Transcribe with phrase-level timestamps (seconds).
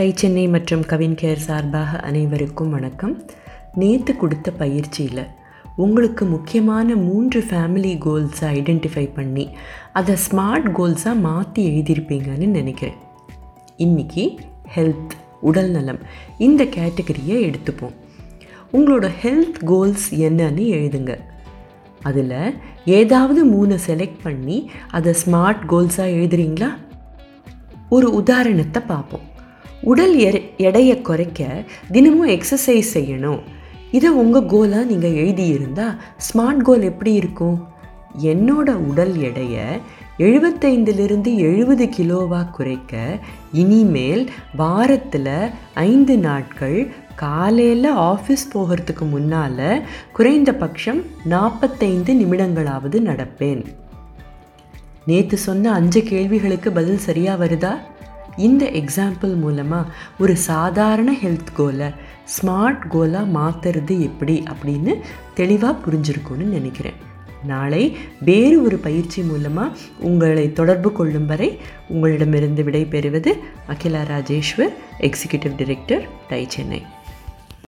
[0.00, 3.22] Tie Chennai மற்றும் Kavin care சார்பாக அனைவருக்கும் வணக்கம்.
[3.74, 5.26] நேற்று கொடுத்த பயிற்சியில்
[5.76, 9.48] உங்களுக்கு முக்கியமான மூன்று ஃபேமிலி கோல்ஸை ஐடென்டிஃபை பண்ணி
[9.92, 12.94] அதை ஸ்மார்ட் கோல்ஸாக மாற்றி எழுதியிருப்பீங்கன்னு நினைக்கிறேன்.
[13.78, 14.36] இன்றைக்கி
[14.74, 15.10] ஹெல்த்
[15.40, 15.98] உடல் நலம்
[16.38, 17.94] இந்த கேட்டகரியை எடுத்துப்போம்.
[18.72, 21.18] உங்களோட ஹெல்த் கோல்ஸ் என்னன்னு எழுதுங்க.
[22.02, 22.54] அதில்
[22.84, 26.74] ஏதாவது மூணு செலக்ட் பண்ணி அதை ஸ்மார்ட் கோல்ஸாக எழுதுறீங்களா?
[27.88, 29.28] ஒரு உதாரணத்தை பார்ப்போம்.
[29.82, 33.40] உடல் எடை எடையை குறைக்க தினமும் எக்ஸசைஸ் செய்யணும்.
[33.90, 37.68] இதை உங்கள் கோலாக நீங்கள் எழுதியிருந்தால் ஸ்மார்ட் கோல் எப்படி இருக்கும்?
[38.22, 39.64] என்னோட உடல் எடையை
[40.18, 43.18] எழுபத்தைந்திலிருந்து எழுபது கிலோவாக குறைக்க
[43.52, 53.64] இனிமேல் வாரத்தில் ஐந்து நாட்கள் காலையில் ஆஃபீஸ் போகிறதுக்கு முன்னால் குறைந்தபட்சம் நாற்பத்தைந்து நிமிடங்களாவது நடப்பேன்.
[55.06, 57.74] நேற்று சொன்ன அஞ்சு கேள்விகளுக்கு பதில் சரியாக வருதா?
[58.46, 61.88] இந்த எக்ஸாம்பிள் மூலமாக ஒரு சாதாரண ஹெல்த் கோலை
[62.34, 64.94] ஸ்மார்ட் கோலாக மாற்றுறது எப்படி அப்படின்னு
[65.34, 66.98] தெளிவாக புரிஞ்சிருக்கும்னு நினைக்கிறேன்.
[67.50, 67.82] நாளை
[68.28, 69.76] வேறு ஒரு பயிற்சி மூலமாக
[70.08, 71.50] உங்களை தொடர்பு கொள்ளும் வரை
[71.88, 73.32] உங்களிடமிருந்து விடை பெறுவது
[73.68, 74.74] அகிலா ராஜேஸ்வர்
[75.08, 76.80] எக்ஸிக்யூட்டிவ் டைரக்டர் டை சென்னை.